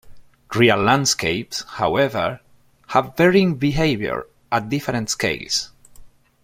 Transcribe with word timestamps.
Real 0.55 0.77
landscapes 0.81 1.61
however, 1.61 2.39
have 2.87 3.15
varying 3.15 3.57
behaviour 3.57 4.25
at 4.51 4.67
different 4.67 5.11
scales. 5.11 5.69